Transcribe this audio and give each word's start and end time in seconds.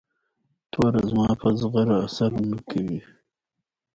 توره 0.71 1.01
زما 1.09 1.27
په 1.41 1.47
زغره 1.59 1.95
اثر 2.05 2.31
نه 2.51 2.59
کوي. 2.69 2.99